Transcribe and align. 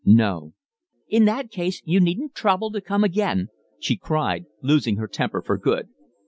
"No." 0.03 0.53
"In 1.09 1.25
that 1.25 1.51
case 1.51 1.83
you 1.85 1.99
needn't 1.99 2.33
trouble 2.33 2.71
to 2.71 2.81
come 2.81 3.03
again," 3.03 3.49
she 3.79 3.95
cried, 3.97 4.45
losing 4.63 4.95
her 4.95 5.07
temper 5.07 5.43
for 5.43 5.59
good. 5.59 5.89